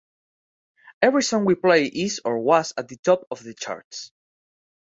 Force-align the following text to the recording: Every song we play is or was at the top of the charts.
Every 1.03 1.21
song 1.21 1.45
we 1.45 1.53
play 1.53 1.85
is 1.85 2.21
or 2.25 2.39
was 2.39 2.73
at 2.75 2.87
the 2.87 2.97
top 2.97 3.27
of 3.29 3.43
the 3.43 3.53
charts. 3.53 4.11